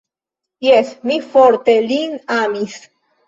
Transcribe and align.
Jes, 0.67 0.93
mi 1.09 1.17
forte 1.35 1.75
lin 1.91 2.17
amis. 2.39 2.81